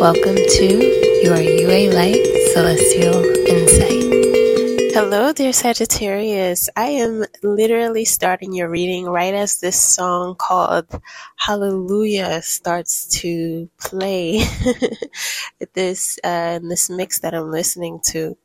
[0.00, 0.66] Welcome to
[1.22, 4.92] your Yué Light Celestial Insight.
[4.92, 6.68] Hello, dear Sagittarius.
[6.76, 11.00] I am literally starting your reading right as this song called
[11.36, 14.42] Hallelujah starts to play.
[15.72, 18.36] this uh, this mix that I'm listening to,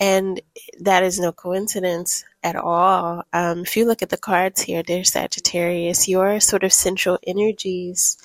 [0.00, 0.40] and
[0.80, 3.22] that is no coincidence at all.
[3.32, 8.18] Um, if you look at the cards here, dear Sagittarius, your sort of central energies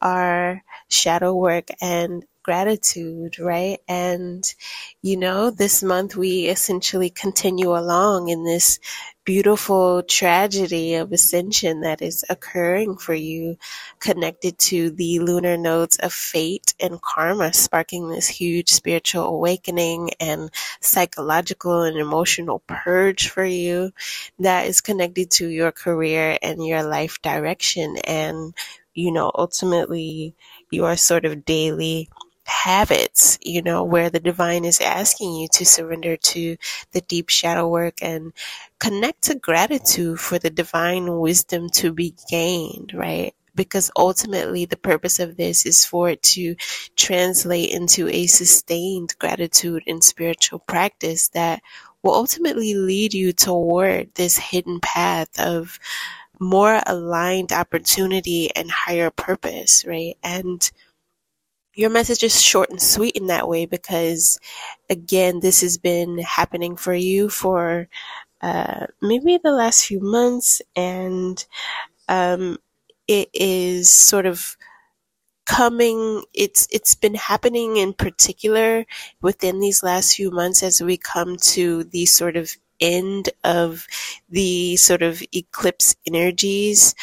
[0.00, 0.62] are
[0.92, 3.78] shadow work and gratitude, right?
[3.86, 4.44] And,
[5.00, 8.80] you know, this month we essentially continue along in this
[9.24, 13.56] beautiful tragedy of ascension that is occurring for you,
[14.00, 20.50] connected to the lunar nodes of fate and karma, sparking this huge spiritual awakening and
[20.80, 23.92] psychological and emotional purge for you
[24.40, 27.96] that is connected to your career and your life direction.
[28.04, 28.52] And,
[28.94, 30.34] you know, ultimately,
[30.72, 32.08] your sort of daily
[32.44, 36.56] habits, you know, where the divine is asking you to surrender to
[36.92, 38.32] the deep shadow work and
[38.78, 43.34] connect to gratitude for the divine wisdom to be gained, right?
[43.54, 46.56] Because ultimately the purpose of this is for it to
[46.96, 51.62] translate into a sustained gratitude and spiritual practice that
[52.02, 55.78] will ultimately lead you toward this hidden path of
[56.42, 60.16] more aligned opportunity and higher purpose, right?
[60.22, 60.70] And
[61.74, 64.38] your message is short and sweet in that way because,
[64.90, 67.88] again, this has been happening for you for
[68.42, 71.44] uh, maybe the last few months, and
[72.08, 72.58] um,
[73.08, 74.56] it is sort of
[75.44, 78.86] coming it's it's been happening in particular
[79.20, 83.86] within these last few months as we come to these sort of end of
[84.28, 86.94] the sort of eclipse energies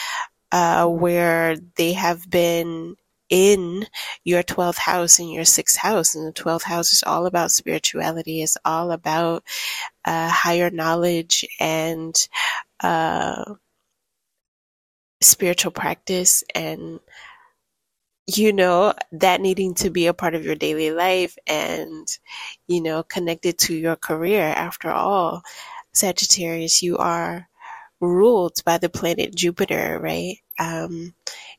[0.51, 2.95] uh, where they have been
[3.29, 3.85] in
[4.23, 6.15] your 12th house and your 6th house.
[6.15, 9.43] And the 12th house is all about spirituality, it's all about
[10.05, 12.15] uh, higher knowledge and
[12.81, 13.55] uh,
[15.21, 16.99] spiritual practice and
[18.37, 22.07] you know that needing to be a part of your daily life and
[22.67, 25.41] you know connected to your career after all
[25.93, 27.47] sagittarius you are
[27.99, 30.37] ruled by the planet jupiter right?
[30.59, 31.13] Um,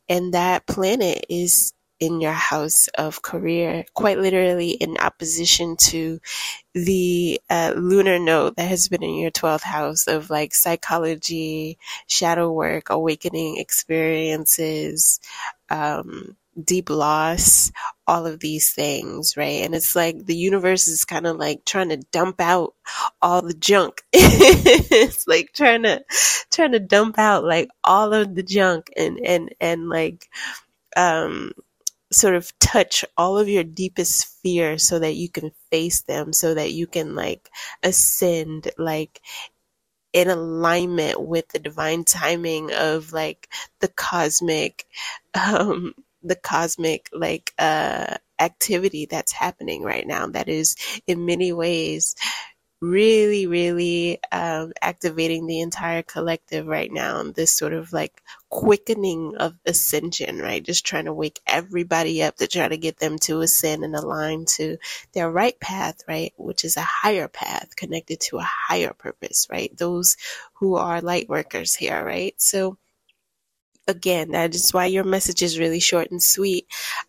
[0.09, 6.19] and that planet is in your house of career, quite literally in opposition to
[6.73, 12.51] the uh, lunar node that has been in your 12th house of like psychology, shadow
[12.51, 15.21] work, awakening experiences,
[15.69, 17.73] um, deep loss,
[18.07, 19.65] all of these things, right?
[19.65, 22.75] And it's like the universe is kind of like trying to dump out
[23.23, 24.03] all the junk.
[24.13, 26.05] it's like trying to
[26.53, 30.29] trying to dump out like all of the junk and and and like
[30.97, 31.53] um
[32.13, 36.55] sort of touch all of your deepest fears so that you can face them so
[36.55, 37.51] that you can like
[37.83, 39.21] ascend like
[40.13, 43.49] in alignment with the divine timing of like
[43.81, 44.87] the cosmic
[45.35, 50.77] um the cosmic like uh activity that's happening right now that is
[51.07, 52.15] in many ways
[52.81, 57.23] really really um, activating the entire collective right now.
[57.23, 60.63] This sort of like quickening of ascension right?
[60.63, 64.47] Just trying to wake everybody up to try to get them to ascend and align
[64.57, 64.79] to
[65.13, 66.33] their right path right?
[66.37, 69.77] Which is a higher path connected to a higher purpose right?
[69.77, 70.17] Those
[70.55, 72.35] who are light workers here right?
[72.39, 72.79] So
[73.91, 76.67] again, that is why your message is really short and sweet.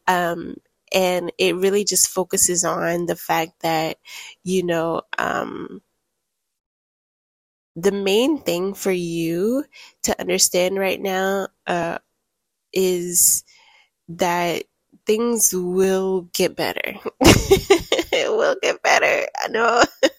[0.08, 0.58] Um,
[0.94, 3.98] and it really just focuses on the fact that,
[4.44, 5.82] you know, um,
[7.76, 9.64] the main thing for you
[10.04, 11.98] to understand right now uh,
[12.74, 13.44] is
[14.10, 14.66] that
[15.06, 16.96] things will get better.
[17.22, 19.28] it will get better.
[19.44, 19.84] I know.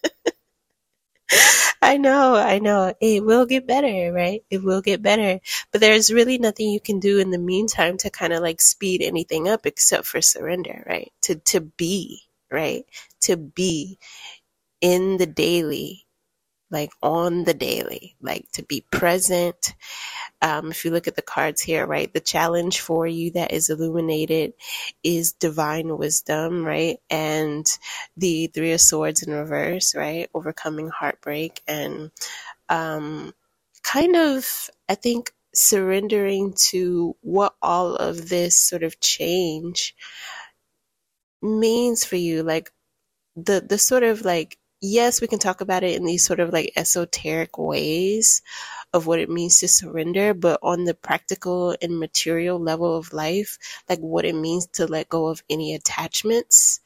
[1.82, 2.94] I know, I know.
[3.00, 4.43] It will get better, right?
[4.50, 5.41] It will get better.
[5.70, 9.03] But there's really nothing you can do in the meantime to kind of like speed
[9.03, 11.12] anything up except for surrender, right?
[11.22, 12.84] To to be, right?
[13.22, 13.98] To be
[14.80, 16.02] in the daily,
[16.72, 19.74] like on the daily, like to be present,
[20.41, 23.71] um, if you look at the cards here, right, the challenge for you that is
[23.71, 24.54] illuminated
[25.04, 26.97] is divine wisdom, right?
[27.10, 27.66] And
[28.16, 30.28] the Three of Swords in reverse, right?
[30.34, 32.10] Overcoming heartbreak and
[32.69, 33.34] um,
[33.83, 39.95] kind of, I think, surrendering to what all of this sort of change
[41.42, 42.42] means for you.
[42.42, 42.72] Like
[43.36, 46.53] the, the sort of like, yes, we can talk about it in these sort of
[46.53, 48.43] like esoteric ways,
[48.93, 53.59] of what it means to surrender, but on the practical and material level of life,
[53.89, 56.81] like what it means to let go of any attachments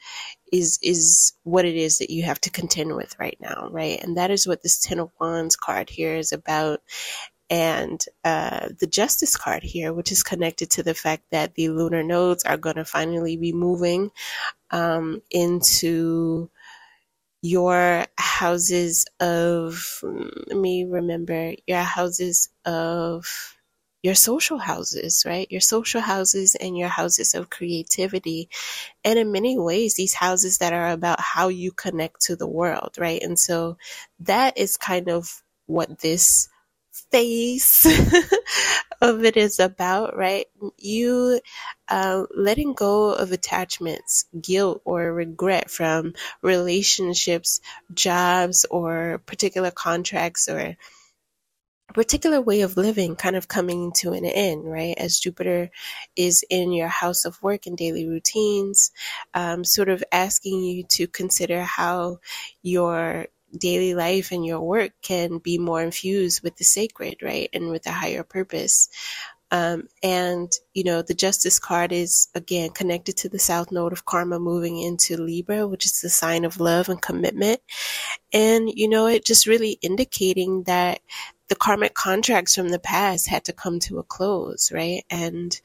[0.52, 4.00] is is what it is that you have to contend with right now, right?
[4.02, 6.80] And that is what this Ten of Wands card here is about.
[7.48, 12.02] And uh, the Justice card here, which is connected to the fact that the lunar
[12.02, 14.10] nodes are going to finally be moving
[14.72, 16.50] um, into
[17.46, 23.56] your houses of, mm, let me remember, your houses of
[24.02, 25.50] your social houses, right?
[25.50, 28.48] Your social houses and your houses of creativity.
[29.04, 32.94] And in many ways, these houses that are about how you connect to the world,
[32.98, 33.22] right?
[33.22, 33.78] And so
[34.20, 36.48] that is kind of what this
[37.10, 37.86] phase
[39.00, 40.46] of it is about, right?
[40.78, 41.40] You
[41.88, 47.60] uh, letting go of attachments, guilt, or regret from relationships,
[47.92, 50.76] jobs, or particular contracts, or
[51.94, 54.96] particular way of living kind of coming to an end, right?
[54.98, 55.70] As Jupiter
[56.14, 58.90] is in your house of work and daily routines,
[59.34, 62.18] um, sort of asking you to consider how
[62.62, 63.26] your
[63.56, 67.48] daily life and your work can be more infused with the sacred, right?
[67.52, 68.88] And with a higher purpose.
[69.52, 74.04] Um, and, you know, the justice card is again connected to the south node of
[74.04, 77.60] karma moving into Libra, which is the sign of love and commitment.
[78.32, 81.00] And, you know, it just really indicating that
[81.48, 85.04] the karmic contracts from the past had to come to a close, right?
[85.10, 85.58] And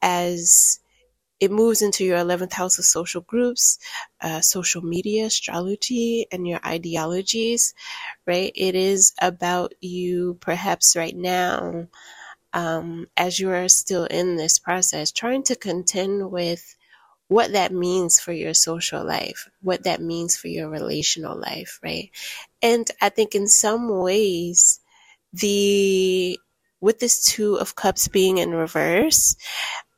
[0.00, 0.78] as
[1.40, 3.78] it moves into your 11th house of social groups,
[4.20, 7.74] uh, social media, astrology, and your ideologies,
[8.26, 8.52] right?
[8.54, 11.88] It is about you perhaps right now,
[12.52, 16.76] um, as you are still in this process, trying to contend with
[17.28, 22.10] what that means for your social life, what that means for your relational life, right?
[22.62, 24.80] And I think in some ways,
[25.32, 26.38] the
[26.80, 29.36] with this two of cups being in reverse,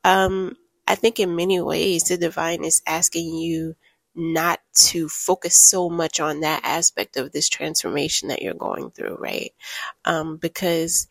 [0.05, 0.56] um,
[0.88, 3.76] I think in many ways the divine is asking you
[4.17, 9.17] not to focus so much on that aspect of this transformation that you're going through,
[9.20, 9.52] right?
[10.06, 11.08] Um, because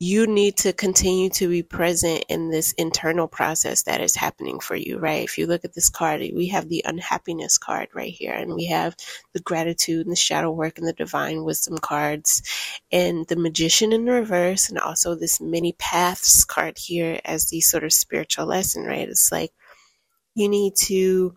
[0.00, 4.76] you need to continue to be present in this internal process that is happening for
[4.76, 5.24] you, right?
[5.24, 8.66] If you look at this card, we have the unhappiness card right here, and we
[8.66, 8.94] have
[9.32, 12.42] the gratitude and the shadow work and the divine wisdom cards,
[12.92, 17.82] and the magician in reverse, and also this many paths card here as the sort
[17.82, 19.08] of spiritual lesson, right?
[19.08, 19.50] It's like
[20.36, 21.36] you need to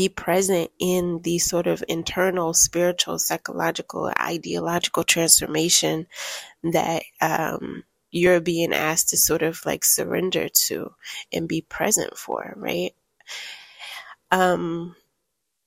[0.00, 6.06] be present in the sort of internal spiritual, psychological, ideological transformation
[6.62, 10.90] that um, you're being asked to sort of like surrender to
[11.30, 12.94] and be present for, right?
[14.30, 14.96] Um,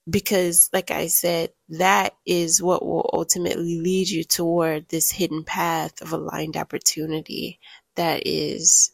[0.10, 6.02] because, like I said, that is what will ultimately lead you toward this hidden path
[6.02, 7.60] of aligned opportunity
[7.98, 8.94] that is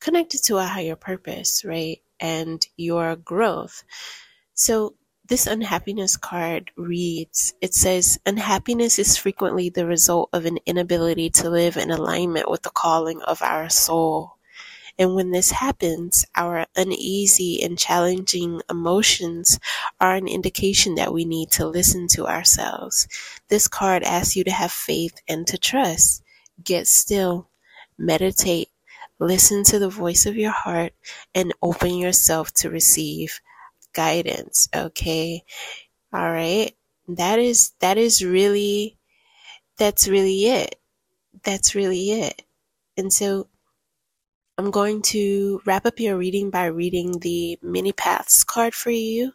[0.00, 1.98] connected to a higher purpose, right?
[2.18, 3.84] And your growth.
[4.54, 4.94] So,
[5.26, 11.50] this unhappiness card reads it says unhappiness is frequently the result of an inability to
[11.50, 14.36] live in alignment with the calling of our soul.
[14.98, 19.58] And when this happens our uneasy and challenging emotions
[20.00, 23.08] are an indication that we need to listen to ourselves.
[23.48, 26.22] This card asks you to have faith and to trust.
[26.62, 27.48] Get still
[27.98, 28.68] meditate
[29.18, 30.92] listen to the voice of your heart
[31.34, 33.40] and open yourself to receive
[33.94, 35.44] guidance okay?
[36.12, 36.74] All right?
[37.08, 38.96] That is that is really
[39.78, 40.76] that's really it.
[41.42, 42.42] That's really it.
[42.96, 43.48] And so
[44.56, 49.32] i'm going to wrap up your reading by reading the many paths card for you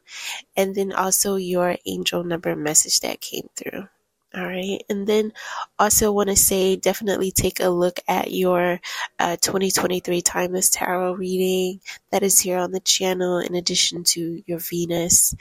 [0.55, 3.87] and then also your angel number message that came through
[4.35, 4.83] all right.
[4.89, 5.33] And then
[5.79, 8.79] also want to say definitely take a look at your
[9.17, 11.81] uh, 2023 Timeless Tarot reading
[12.11, 15.33] that is here on the channel, in addition to your Venus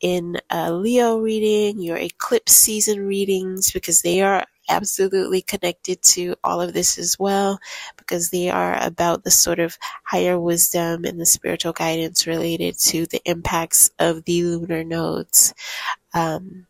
[0.00, 6.60] in uh, Leo reading, your eclipse season readings, because they are absolutely connected to all
[6.60, 7.58] of this as well,
[7.96, 13.06] because they are about the sort of higher wisdom and the spiritual guidance related to
[13.06, 15.54] the impacts of the lunar nodes.
[16.12, 16.66] Um,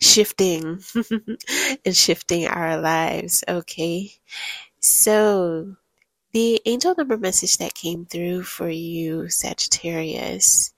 [0.00, 0.80] shifting
[1.84, 3.44] and shifting our lives.
[3.46, 4.12] Okay.
[4.80, 5.76] So
[6.32, 10.72] the angel number message that came through for you, Sagittarius,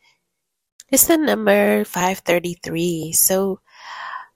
[0.90, 3.12] is the number 533.
[3.12, 3.60] So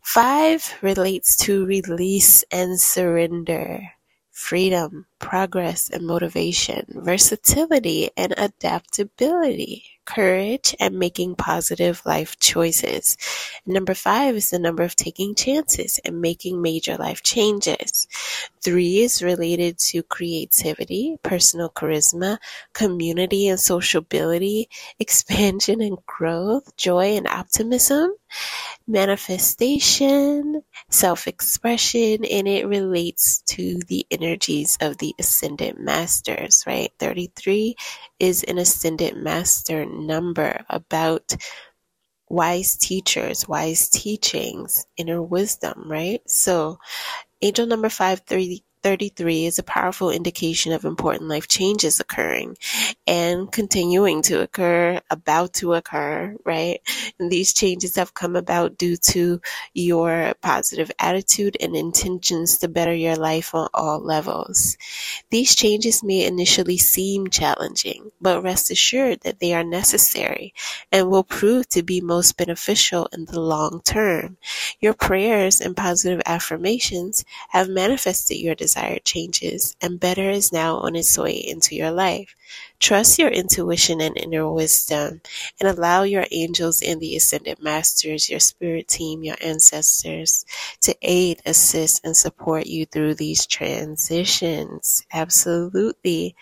[0.02, 3.80] five relates to release and surrender,
[4.30, 13.16] freedom, progress and motivation, versatility and adaptability, courage and making positive life choices.
[13.66, 18.08] Number five is the number of taking chances and making major life changes.
[18.62, 22.38] Three is related to creativity, personal charisma,
[22.72, 28.14] community and sociability, expansion and growth, joy and optimism
[28.86, 36.92] manifestation, self expression, and it relates to the energies of the ascendant masters, right?
[36.98, 37.76] 33
[38.20, 41.36] is an ascendant master number about
[42.28, 46.20] wise teachers, wise teachings, inner wisdom, right?
[46.28, 46.78] So,
[47.42, 52.56] angel number 530 33 is a powerful indication of important life changes occurring
[53.04, 56.80] and continuing to occur, about to occur, right?
[57.18, 59.40] And these changes have come about due to
[59.74, 64.76] your positive attitude and intentions to better your life on all levels.
[65.30, 70.54] These changes may initially seem challenging, but rest assured that they are necessary
[70.92, 74.36] and will prove to be most beneficial in the long term.
[74.78, 80.76] Your prayers and positive affirmations have manifested your desire desired changes, and better is now
[80.76, 82.34] on its way into your life.
[82.78, 85.22] Trust your intuition and inner wisdom,
[85.58, 90.44] and allow your angels and the ascended masters, your spirit team, your ancestors
[90.82, 95.06] to aid, assist, and support you through these transitions.
[95.10, 96.36] Absolutely.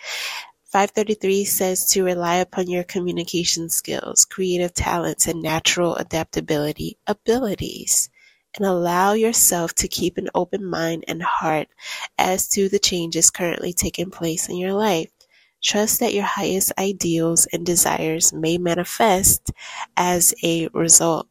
[0.65, 8.11] 533 says to rely upon your communication skills, creative talents, and natural adaptability abilities
[8.57, 11.69] and allow yourself to keep an open mind and heart
[12.19, 15.11] as to the changes currently taking place in your life.
[15.63, 19.51] Trust that your highest ideals and desires may manifest
[19.97, 21.27] as a result.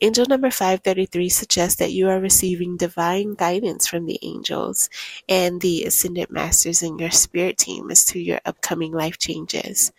[0.00, 4.90] Angel number 533 suggests that you are receiving divine guidance from the angels
[5.28, 9.92] and the ascendant masters in your spirit team as to your upcoming life changes.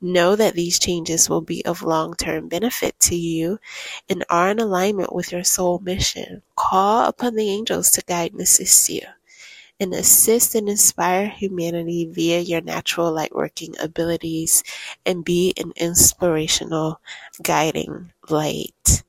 [0.00, 3.58] Know that these changes will be of long term benefit to you
[4.08, 6.42] and are in alignment with your soul mission.
[6.56, 9.02] Call upon the angels to guide and assist you
[9.80, 14.62] and assist and inspire humanity via your natural light working abilities
[15.06, 17.00] and be an inspirational
[17.42, 19.02] guiding light.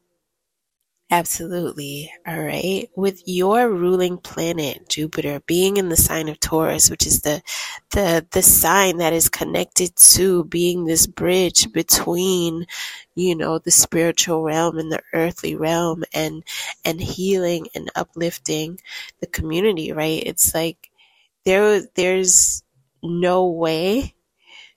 [1.12, 2.12] Absolutely.
[2.28, 2.90] All right.
[2.96, 7.44] With your ruling planet, Jupiter, being in the sign of Taurus, which is the,
[7.92, 12.66] the, the sign that is connected to being this bridge between,
[13.14, 16.44] you know, the spiritual realm and the earthly realm and,
[16.84, 18.80] and healing and uplifting
[19.22, 20.24] the community, right?
[20.26, 20.90] It's like
[21.46, 22.64] there, there's
[23.04, 24.16] no way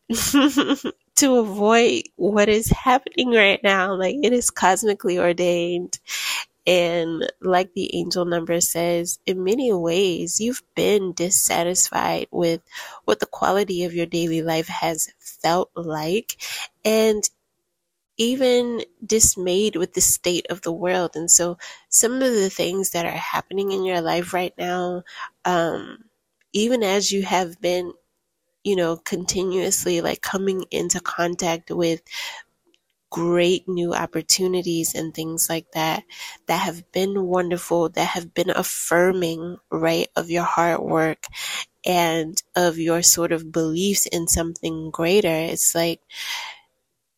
[1.18, 3.94] to avoid what is happening right now.
[3.94, 5.98] Like it is cosmically ordained.
[6.66, 12.60] And like the angel number says, in many ways, you've been dissatisfied with
[13.04, 16.36] what the quality of your daily life has felt like.
[16.84, 17.22] And
[18.18, 21.12] even dismayed with the state of the world.
[21.14, 21.56] And so
[21.88, 25.04] some of the things that are happening in your life right now,
[25.44, 26.04] um,
[26.52, 27.92] even as you have been
[28.68, 32.02] you know, continuously like coming into contact with
[33.10, 36.04] great new opportunities and things like that
[36.46, 41.24] that have been wonderful, that have been affirming, right, of your hard work
[41.86, 45.28] and of your sort of beliefs in something greater.
[45.28, 46.02] It's like,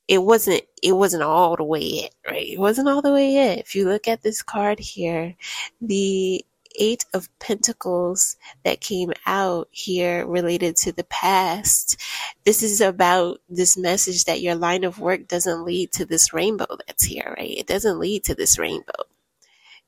[0.07, 2.49] it wasn't it wasn't all the way it, right?
[2.49, 3.59] It wasn't all the way it.
[3.61, 5.37] If you look at this card here,
[5.80, 6.45] the
[6.78, 12.00] Eight of Pentacles that came out here related to the past.
[12.44, 16.76] This is about this message that your line of work doesn't lead to this rainbow
[16.86, 17.56] that's here, right?
[17.56, 19.04] It doesn't lead to this rainbow.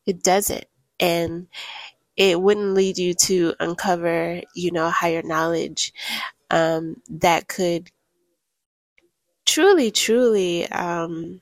[0.06, 0.64] It doesn't.
[0.98, 1.48] And
[2.16, 5.92] it wouldn't lead you to uncover, you know, higher knowledge
[6.50, 7.90] um, that could
[9.44, 11.41] truly, truly um,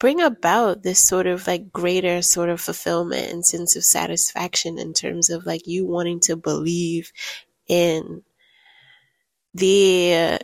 [0.00, 4.94] bring about this sort of like greater sort of fulfillment and sense of satisfaction in
[4.94, 7.12] terms of like you wanting to believe
[7.68, 8.22] in
[9.54, 10.38] the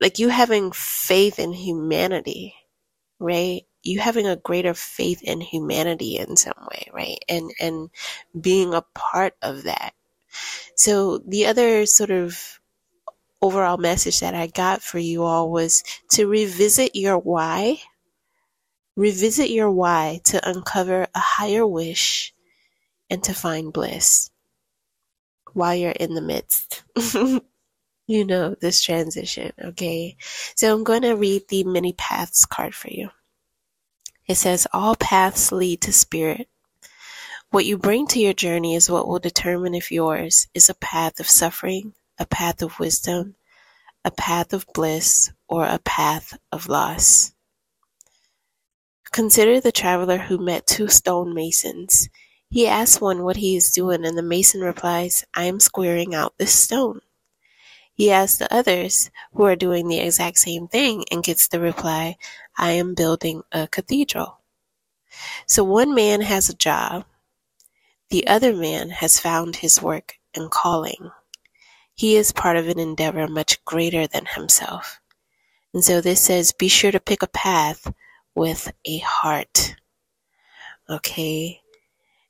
[0.00, 2.54] like you having faith in humanity
[3.20, 3.62] right?
[3.82, 7.24] You having a greater faith in humanity in some way right?
[7.28, 7.90] And and
[8.38, 9.94] being a part of that.
[10.74, 12.58] So the other sort of
[13.42, 17.80] overall message that i got for you all was to revisit your why
[18.96, 22.34] Revisit your why to uncover a higher wish
[23.08, 24.30] and to find bliss
[25.52, 26.82] while you're in the midst.
[28.06, 30.16] you know, this transition, okay?
[30.56, 33.10] So I'm going to read the many paths card for you.
[34.26, 36.48] It says, All paths lead to spirit.
[37.50, 41.18] What you bring to your journey is what will determine if yours is a path
[41.18, 43.34] of suffering, a path of wisdom,
[44.04, 47.32] a path of bliss, or a path of loss.
[49.12, 52.08] Consider the traveler who met two stone masons.
[52.48, 56.38] He asks one what he is doing, and the mason replies, I am squaring out
[56.38, 57.00] this stone.
[57.92, 62.16] He asks the others, who are doing the exact same thing, and gets the reply,
[62.56, 64.38] I am building a cathedral.
[65.46, 67.04] So one man has a job,
[68.10, 71.10] the other man has found his work and calling.
[71.94, 75.00] He is part of an endeavor much greater than himself.
[75.74, 77.92] And so this says, be sure to pick a path
[78.34, 79.76] with a heart.
[80.88, 81.60] Okay?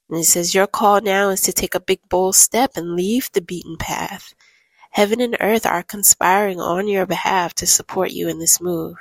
[0.08, 3.30] And it says, Your call now is to take a big bold step and leave
[3.32, 4.34] the beaten path.
[4.90, 8.96] Heaven and earth are conspiring on your behalf to support you in this move.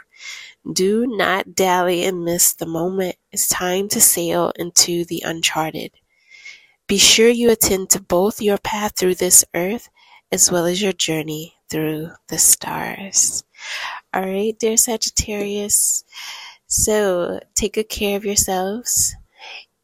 [0.72, 3.15] Do not dally and miss the moment.
[3.32, 5.91] It's time to sail into the uncharted.
[6.86, 9.89] Be sure you attend to both your path through this earth
[10.32, 13.44] as well as your journey through the stars.
[14.13, 16.03] All right, dear Sagittarius.
[16.69, 19.15] So take good care of yourselves.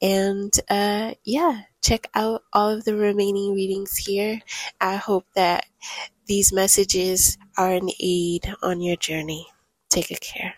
[0.01, 4.41] And uh, yeah, check out all of the remaining readings here.
[4.81, 5.67] I hope that
[6.27, 9.47] these messages are an aid on your journey.
[9.89, 10.54] Take good care.